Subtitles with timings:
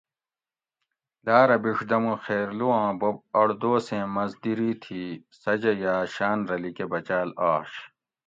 [1.25, 5.01] لارہ بِڛدمو خیرلو آں بوب اڑ دوسیں مزدیری تھی
[5.41, 7.71] سجہ یا شان رہ لیکہ بچاۤل آش